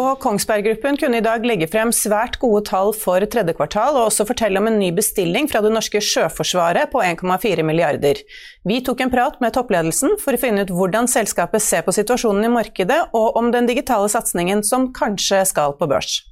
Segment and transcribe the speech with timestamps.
[0.00, 4.08] Og Kongsberg Gruppen kunne i dag legge frem svært gode tall for tredje kvartal, og
[4.08, 8.22] også fortelle om en ny bestilling fra det norske sjøforsvaret på 1,4 milliarder.
[8.64, 12.48] Vi tok en prat med toppledelsen for å finne ut hvordan selskapet ser på situasjonen
[12.48, 16.22] i markedet, og om den digitale satsingen som kanskje skal på børs.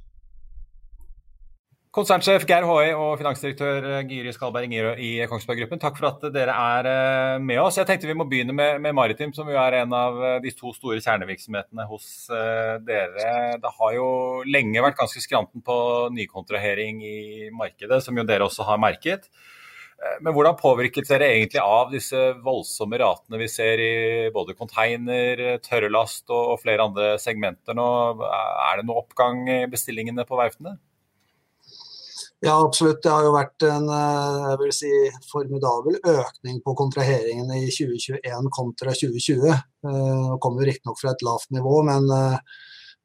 [1.89, 6.53] Konsernsjef Geir Håøy og finansdirektør Giri Skalberg Ingerød i Kongsberg Gruppen, takk for at dere
[6.53, 7.79] er eh, med oss.
[7.79, 10.51] Jeg tenkte vi må begynne med, med Maritim, som jo er en av eh, de
[10.53, 12.11] to store kjernevirksomhetene hos
[12.85, 13.31] dere.
[13.57, 14.09] Det har jo
[14.45, 15.77] lenge vært ganske skranten på
[16.13, 17.21] nykontrahering i
[17.57, 19.25] markedet, som jo dere også har merket.
[20.21, 23.95] Men hvordan påvirket dere egentlig av disse voldsomme ratene vi ser i
[24.35, 27.89] både container, tørrlast og flere andre segmenter nå?
[28.29, 30.77] Er det noe oppgang i bestillingene på verftene?
[32.41, 33.03] Ja, absolutt.
[33.03, 34.89] Det har jo vært en eh, jeg vil si,
[35.27, 39.41] formidabel økning på kontraheringene i 2021 kontra 2020.
[39.43, 39.55] Det
[39.91, 42.37] eh, kommer riktignok fra et lavt nivå, men eh,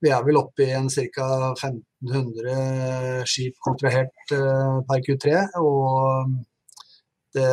[0.04, 1.26] vi er vel oppe i en ca.
[1.56, 5.38] 1500 skip kontrahert per Q3.
[5.58, 6.34] og
[7.34, 7.48] det,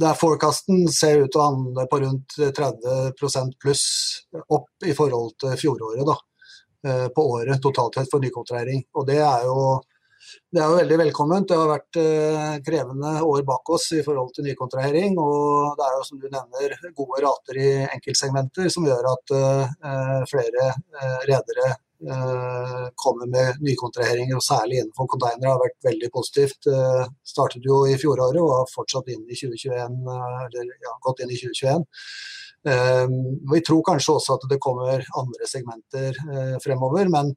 [0.00, 3.84] der forecasten ser ut til å handle på rundt 30% pluss
[4.46, 6.06] opp i forhold til fjoråret.
[6.06, 8.86] da, På året totalt sett for nykontrahering.
[8.94, 9.58] Og det er jo
[10.52, 11.48] det er jo veldig velkomment.
[11.48, 15.16] Det har vært eh, krevende år bak oss i forhold til nykontrahering.
[15.20, 20.18] Og det er jo som du nevner gode rater i enkeltsegmenter som gjør at eh,
[20.30, 26.70] flere eh, redere eh, kommer med nykontraheringer, og særlig innenfor containere har vært veldig positivt.
[27.32, 31.32] Startet jo i fjoråret og har fortsatt inn i 2021, eh, eller ja, gått inn
[31.32, 31.88] i 2021.
[33.50, 36.14] vi tror kanskje også at det kommer andre segmenter
[36.62, 37.32] fremover, men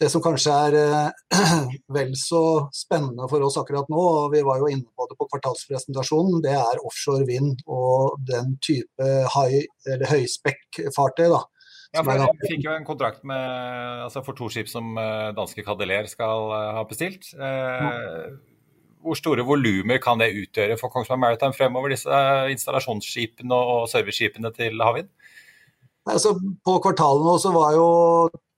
[0.00, 2.42] det som kanskje er eh, vel så
[2.74, 6.54] spennende for oss akkurat nå, og vi var jo inne på det på kvartalspresentasjonen, det
[6.58, 9.10] er offshore vind og den type
[10.10, 11.36] høyspekk-fartøy.
[11.94, 13.38] Ja, for Vi fikk jo en kontrakt med,
[14.08, 17.30] altså for to skip som eh, danske Kadeler skal uh, ha bestilt.
[19.04, 22.18] Hvor store volumer kan det utgjøre for Kongsberg Maritime fremover, disse
[22.50, 25.12] installasjonsskipene og serviceskipene til Havvind?
[26.08, 26.34] Altså,
[26.64, 27.86] på kvartalet nå så var jo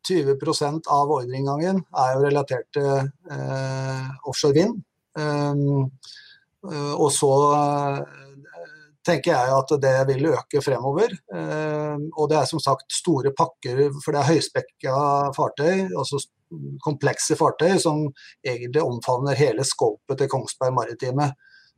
[0.06, 4.78] 20% av ordreinngangen er jo relatert til eh, offshore vind.
[5.16, 5.90] Um,
[6.96, 8.00] og så uh,
[9.06, 11.12] tenker jeg at det vil øke fremover.
[11.30, 14.96] Um, og det er som sagt store pakker, for det er høyspekka
[15.36, 16.20] fartøy, altså
[16.84, 18.06] komplekse fartøy, som
[18.46, 21.30] egentlig omfavner hele skopet til Kongsberg Maritime.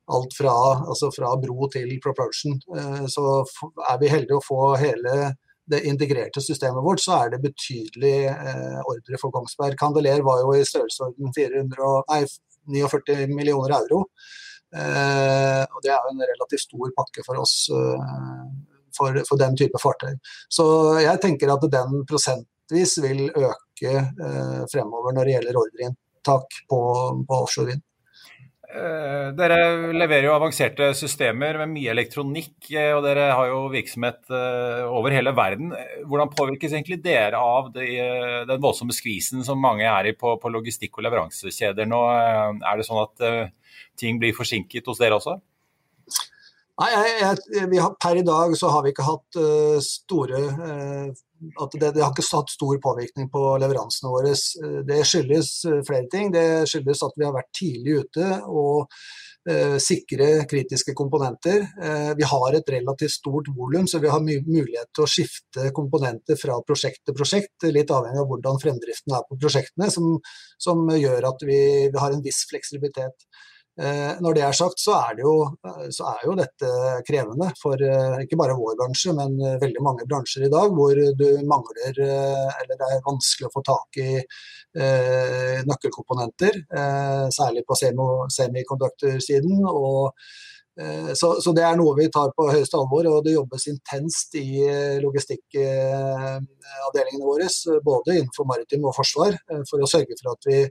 [0.08, 0.54] Alt fra,
[0.88, 2.56] altså fra bro til propulsion.
[2.72, 3.42] Uh, så
[3.90, 5.34] er vi heldige å få hele
[5.70, 9.76] det integrerte systemet vårt, så er det betydelig eh, ordre for Kongsberg.
[9.80, 14.00] Kandeler var jo i størrelsesorden 449 millioner euro.
[14.76, 18.46] Eh, og Det er jo en relativt stor pakke for oss eh,
[18.96, 20.14] for, for, den type fartøy.
[20.52, 20.64] Så
[21.00, 26.80] jeg tenker at den prosentvis vil øke eh, fremover når det gjelder ordreinntak på,
[27.28, 27.84] på offshore vind.
[28.68, 34.28] Eh, dere leverer jo avanserte systemer med mye elektronikk, eh, og dere har jo virksomhet
[34.28, 35.72] eh, over hele verden.
[36.04, 37.86] Hvordan påvirkes egentlig dere av de,
[38.50, 42.02] den voldsomme skvisen som mange er i på, på, logistikk og leveransekjeder nå?
[42.60, 43.54] Er det sånn at
[43.96, 45.38] ting blir forsinket hos dere også?
[46.78, 51.08] Nei, jeg, jeg, har, Per i dag så har vi ikke hatt uh, store uh,
[51.58, 54.32] at det, det, har ikke hatt stor påvirkning på leveransene våre.
[54.86, 55.50] Det skyldes
[55.86, 56.32] flere ting.
[56.34, 61.62] Det skyldes at vi har vært tidlig ute og uh, sikre kritiske komponenter.
[62.18, 66.58] vi har et relativt stort volum, så vi har mulighet til å skifte komponenter fra
[66.66, 70.18] prosjekt til prosjekt, litt avhengig av hvordan fremdriften er på prosjektene, som,
[70.58, 73.30] som gjør at vi, vi har en viss fleksibilitet.
[73.78, 75.54] Eh, når det er sagt, så er, jo,
[75.94, 76.68] så er jo dette
[77.06, 80.98] krevende for eh, ikke bare vår bransje, men eh, veldig mange bransjer i dag hvor
[80.98, 84.18] du mangler eller det er vanskelig å få tak i
[85.68, 86.52] nøkkelkomponenter.
[87.34, 89.50] Særlig på semikonduktorsiden.
[91.18, 94.62] Så, så, det er noe vi tar på høyeste alvor, og det jobbes intenst i
[95.02, 97.48] logistikkavdelingene våre,
[97.82, 99.32] både innenfor maritim og forsvar,
[99.66, 100.70] for å sørge for at vi Eh,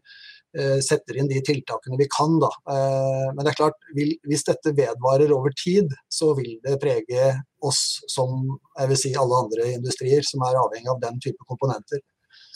[0.84, 2.38] setter inn de tiltakene vi kan.
[2.42, 2.50] Da.
[2.74, 7.32] Eh, men det er klart, hvis dette vedvarer over tid, så vil det prege
[7.66, 8.44] oss som
[8.78, 12.02] jeg vil si alle andre industrier som er avhengig av den type komponenter.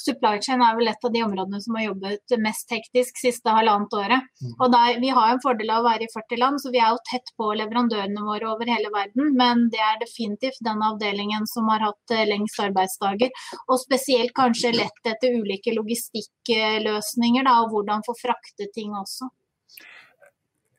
[0.01, 3.93] Supply chain er vel et av de områdene som har jobbet mest hektisk siste halvannet
[3.97, 4.29] året.
[4.41, 4.53] Mm.
[4.57, 6.93] Og der, Vi har en fordel av å være i 40 land, så vi er
[6.93, 9.33] jo tett på leverandørene våre over hele verden.
[9.37, 13.33] Men det er definitivt den avdelingen som har hatt eh, lengst arbeidsdager.
[13.67, 19.29] Og spesielt kanskje lett etter ulike logistikkløsninger da, og hvordan få fraktet ting også.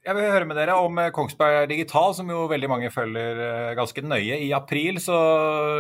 [0.03, 3.75] Jeg vil høre med dere om eh, Kongsberg Digital, som jo veldig mange følger eh,
[3.79, 4.35] ganske nøye.
[4.43, 5.15] I april så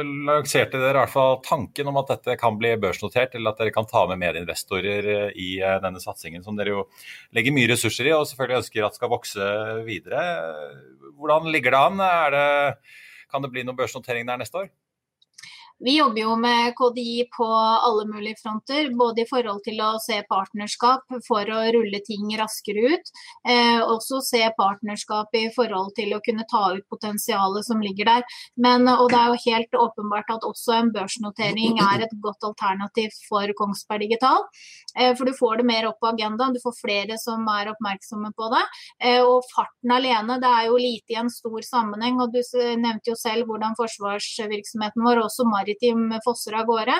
[0.07, 3.73] lanserte dere i hvert fall tanken om at dette kan bli børsnotert, eller at dere
[3.75, 6.85] kan ta med medieinvestorer eh, i denne satsingen, som dere jo
[7.35, 9.51] legger mye ressurser i og selvfølgelig ønsker at skal vokse
[9.91, 10.23] videre.
[11.19, 12.07] Hvordan ligger det an?
[12.37, 12.47] Det,
[13.35, 14.71] kan det bli noen børsnotering der neste år?
[15.85, 20.21] Vi jobber jo med KDI på alle mulige fronter, både i forhold til å se
[20.31, 23.11] partnerskap for å rulle ting raskere ut.
[23.49, 28.27] Eh, også se partnerskap i forhold til å kunne ta ut potensialet som ligger der.
[28.55, 33.11] Men, og det er jo helt åpenbart at også en børsnotering er et godt alternativ
[33.27, 34.47] for Kongsberg Digital.
[34.95, 38.31] Eh, for du får det mer opp på agendaen, du får flere som er oppmerksomme
[38.39, 38.63] på det.
[39.03, 42.23] Eh, og farten alene, det er jo lite i en stor sammenheng.
[42.23, 42.41] og Du
[42.79, 46.95] nevnte jo selv hvordan forsvarsvirksomheten vår, også maritim maritim fosser av gårde.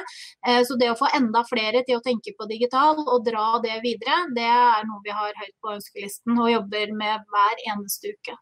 [0.49, 3.81] Eh, så det å få enda flere til å tenke på digital og dra det
[3.83, 8.37] videre, det er noe vi har høyt på ønskelisten og jobber med hver eneste uke.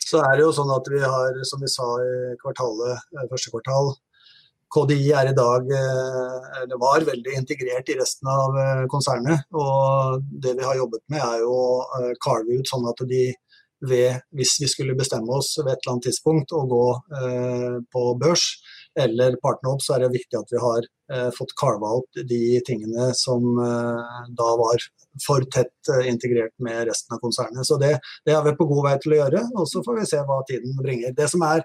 [0.00, 3.50] Så er det jo sånn at vi har, som vi sa i kvartalet, eh, første
[3.50, 3.94] kvartal,
[4.70, 8.54] KDI er i dag, eh, eller var veldig integrert i resten av
[8.86, 9.42] konsernet.
[9.50, 13.32] Og det vi har jobbet med er jo å carve ut sånn at de
[13.80, 16.86] ved, hvis vi skulle bestemme oss ved et eller annet tidspunkt å gå
[17.18, 18.44] eh, på børs
[18.98, 22.60] eller partner opp, så er det viktig at vi har eh, fått carva opp de
[22.66, 24.86] tingene som eh, da var
[25.26, 27.66] for tett eh, integrert med resten av konsernet.
[27.66, 27.96] Så det,
[28.26, 30.40] det, er vi på god vei til å gjøre, og så får vi se hva
[30.48, 31.14] tiden bringer.
[31.16, 31.62] Det som er,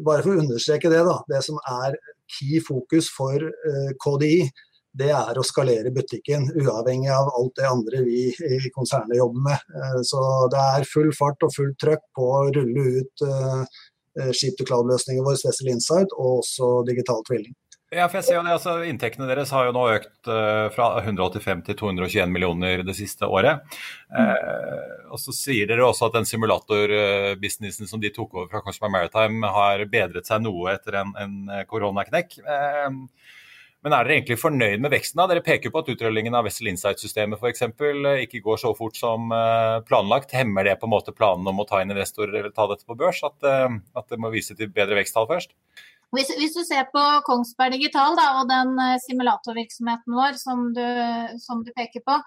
[0.00, 1.96] bare for å understreke det, da, det som er
[2.32, 4.44] key fokus for eh, KDI,
[4.92, 9.70] det er å skalere butikken, uavhengig av alt det andre vi i konsernet jobber med.
[9.78, 10.20] Eh, så
[10.52, 13.24] det er full fart og fullt trøkk på å rulle ut
[14.20, 17.54] uh, Ship to Cloud-løsningen vår, special Insight, og også digital tvilling.
[17.92, 20.86] Ja, for jeg ser jo det, altså Inntektene deres har jo nå økt uh, fra
[21.02, 23.60] 185 til 221 millioner det siste året.
[24.08, 28.94] Uh, og Så sier dere også at den simulatorbusinessen som de tok over fra Kongsberg
[28.96, 32.38] Maritime har bedret seg noe etter en, en koronaknekk.
[32.48, 33.04] Uh,
[33.82, 35.18] men er dere egentlig fornøyd med veksten?
[35.18, 35.26] da?
[35.30, 37.64] Dere peker på at utrullingen av Wessel Insight-systemet f.eks.
[38.22, 40.34] ikke går så fort som eh, planlagt.
[40.38, 42.98] Hemmer det på en måte planen om å ta inn investorer eller ta dette på
[42.98, 43.24] børs?
[43.26, 45.56] At, eh, at det må vise til bedre veksttall først?
[46.12, 50.84] Hvis, hvis, du ser på Kongsberg Digital da, og den eh, simulatorvirksomheten vår som du,
[51.40, 52.18] som du, peker på,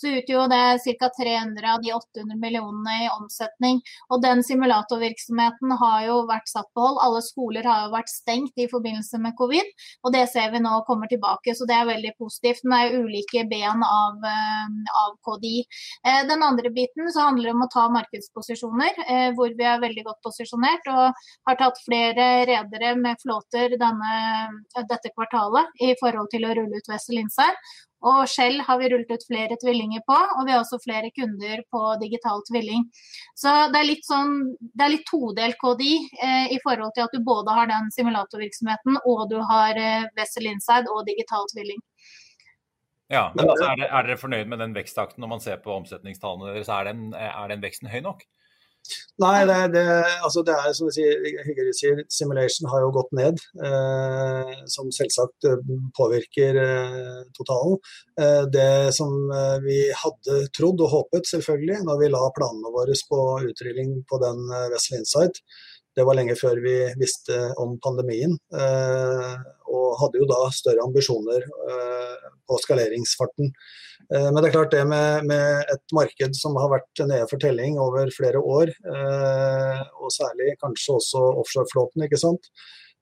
[0.00, 1.10] så utgjør det ca.
[1.12, 3.82] 300 av de 800 millionene i omsetning.
[4.08, 7.02] Og den simulatorvirksomheten har jo vært satt på hold.
[7.04, 9.68] Alle skoler har jo vært stengt i forbindelse med covid,
[10.08, 11.52] og det ser vi nå kommer tilbake.
[11.52, 12.64] Så det er veldig positivt.
[12.64, 14.72] Men det er ulike ben av, eh,
[15.02, 15.66] av KDI.
[16.00, 19.04] Eh, den andre biten så handler om å ta markedsposisjoner,
[19.36, 24.14] hvor vi er veldig godt posisjonert og har tatt flere redere med flåte flåter denne,
[24.74, 27.58] dette kvartalet i forhold til å rulle ut Wessel Insight.
[28.04, 31.62] Og Shell har vi rullet ut flere tvillinger på, og vi har også flere kunder
[31.72, 32.84] på digital tvilling.
[33.34, 37.16] Så det er litt, sånn, det er litt todelt KDI eh, i forhold til at
[37.16, 41.80] du både har den simulatorvirksomheten og du har eh, Wessel Inside og digital tvilling.
[43.08, 45.72] Ja, men altså, er, dere, er, dere fornøyd med den veksttakten når man ser på
[45.72, 46.72] omsetningstallene deres?
[46.72, 48.24] Er den, er den veksten høy nok?
[49.22, 49.82] Nei, det, det,
[50.26, 53.42] altså det er som Hygge sier, simulation har jo gått ned.
[53.68, 55.60] Eh, som selvsagt eh,
[55.96, 57.78] påvirker eh, totalen.
[58.20, 62.98] Eh, det som eh, vi hadde trodd og håpet, selvfølgelig, når vi la planene våre
[63.10, 65.40] på utrulling på den Vessel eh, Insight,
[65.94, 68.34] Det var lenge før vi visste om pandemien.
[68.54, 71.46] Og hadde jo da større ambisjoner
[72.48, 73.52] på skaleringsfarten.
[74.10, 77.78] Men det er klart det med, med et marked som har vært nede for telling
[77.80, 78.72] over flere år,
[79.96, 82.50] og særlig kanskje også offshoreflåten, ikke sant.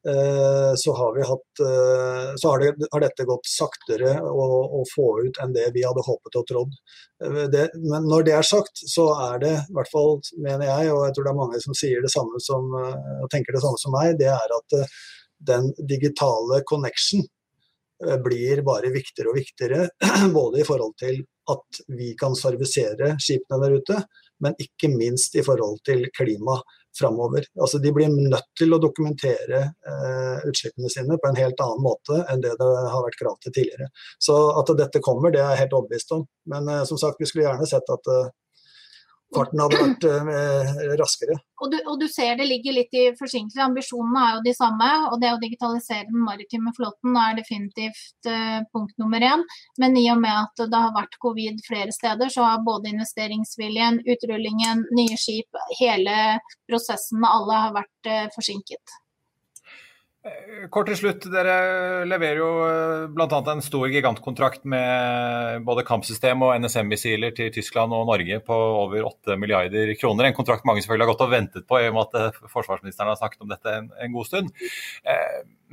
[0.08, 4.46] Eh, så har, hatt, eh, så har, det, har dette gått saktere å,
[4.80, 6.72] å, få ut enn det vi hadde håpet og trodd.
[7.22, 10.90] Eh, det, men når det er sagt, så er det, i hvert fall mener jeg,
[10.90, 13.78] og jeg tror det er mange som sier det samme som, og tenker det samme
[13.78, 14.78] som meg, det er at
[15.52, 17.22] den digitale connection
[18.26, 19.86] blir bare viktigere og viktigere.
[20.34, 24.02] Både i forhold til at vi kan servisere skipene der ute,
[24.42, 26.58] men ikke minst i forhold til klima
[26.98, 27.46] framover.
[27.60, 32.20] Altså, de blir nødt til å dokumentere eh, utslippene sine på en helt annen måte
[32.30, 33.88] enn det det har vært krav til tidligere.
[34.22, 36.26] Så at dette kommer, det er jeg helt overbevist om.
[36.52, 38.30] Men eh, som sagt, vi skulle gjerne sett at eh,
[39.34, 41.38] farten hadde vært eh, raskere.
[41.62, 43.60] Og du, og du, ser det ligger litt i forsinkelse.
[43.64, 44.88] Ambisjonene er jo de samme.
[45.12, 49.44] Og det å digitalisere den maritime flåten er definitivt eh, punkt nummer én.
[49.82, 54.02] Men i og med at det har vært covid flere steder, så har både investeringsviljen,
[54.14, 56.18] utrullingen, nye skip, hele
[56.70, 59.01] prosessen alle har vært eh, forsinket.
[60.22, 63.26] Eh, kort til slutt, Dere leverer jo eh, bl.a.
[63.26, 69.34] en stor gigantkontrakt med både kampsystem og NSM-missiler til Tyskland og Norge på over 8
[69.42, 70.28] milliarder kroner.
[70.28, 73.10] En kontrakt mange selvfølgelig har gått og ventet på, i og med at eh, forsvarsministeren
[73.10, 74.54] har snakket om dette en, god stund.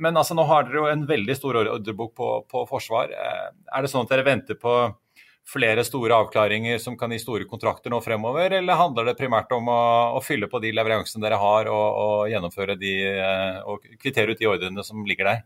[0.00, 3.12] Men altså, nå har dere jo en veldig stor ordrebok på, på forsvar.
[3.12, 4.74] Er det sånn at dere venter på
[5.50, 9.70] flere store avklaringer som kan gi store kontrakter nå fremover, eller handler det primært om
[9.70, 9.80] å,
[10.16, 14.42] å fylle på de leveransene dere har og, og, gjennomføre de eh, og kvittere ut
[14.42, 15.42] de ordrene som ligger der?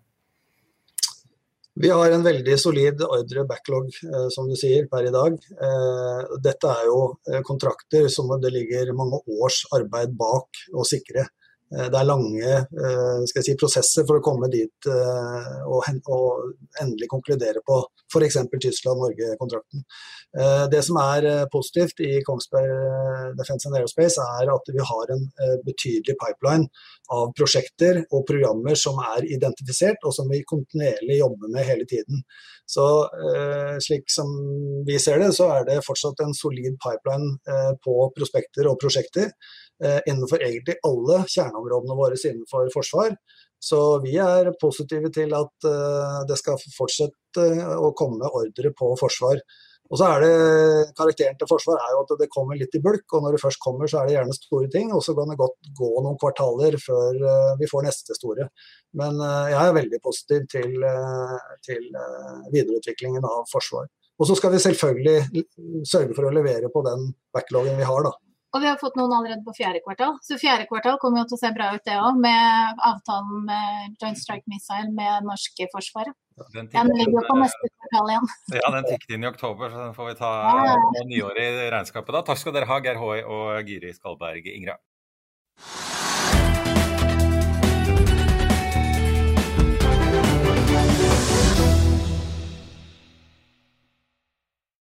[1.74, 5.38] Vi har en veldig solid ordre backlog, eh, som du sier, per i dag.
[5.68, 7.00] Eh, dette er jo
[7.48, 11.26] kontrakter som det ligger mange års arbeid bak å sikre.
[11.74, 15.88] Eh, det er lange eh, si, prosesser for å komme dit eh, og,
[16.82, 17.80] endelig konkludere på
[18.12, 18.38] f.eks.
[18.52, 19.82] Tyskland-Norge-kontrakten.
[20.70, 25.22] Det som er positivt i Kongsberg Defence and Aerospace, er at vi har en
[25.66, 26.66] betydelig pipeline
[27.14, 32.22] av prosjekter og programmer som er identifisert, og som vi kontinuerlig jobber med hele tiden.
[32.70, 32.86] Så
[33.86, 34.30] slik som
[34.86, 37.34] vi ser det, så er det fortsatt en solid pipeline
[37.84, 39.30] på prospekter og prosjekter.
[39.84, 43.12] Eh, innenfor egentlig alle kjerneområdene våre innenfor forsvar.
[43.60, 47.44] Så vi er positive til at eh, det skal fortsette
[47.76, 49.42] å komme ordre på forsvar.
[49.92, 50.30] Og så er det
[50.96, 53.60] Karakteren til forsvar er jo at det kommer litt i bulk, og når det først
[53.60, 54.88] kommer, så er det gjerne store ting.
[54.96, 58.48] Og så kan det godt gå noen kvartaler før eh, vi får neste store.
[58.96, 60.76] Men jeg er veldig positiv til,
[61.66, 61.86] til
[62.54, 63.90] videreutviklingen av forsvar.
[64.22, 65.44] Og så skal vi selvfølgelig
[65.90, 68.14] sørge for å levere på den backloggen vi har, da.
[68.54, 70.14] Og vi har fått noen allerede på fjerde kvartal.
[70.22, 72.20] Så fjerde kvartal kommer jo til å se bra ut, det òg.
[72.22, 76.14] Med avtalen med Joint Strike Missile med norske forsvaret.
[76.54, 78.30] Den, den ligger jo på neste kvartal igjen.
[78.60, 80.32] Ja, den tikket inn i oktober, så den får vi ta
[80.70, 80.78] ja.
[81.10, 82.22] nyåret i regnskapet da.
[82.30, 84.78] Takk skal dere ha, Geir Håøy og Giri Skalberg Ingra.